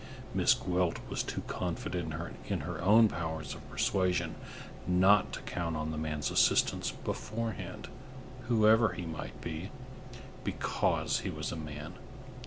[0.33, 2.11] Miss Gwilt was too confident
[2.47, 4.33] in her own powers of persuasion
[4.87, 7.87] not to count on the man's assistance beforehand,
[8.47, 9.69] whoever he might be,
[10.43, 11.93] because he was a man.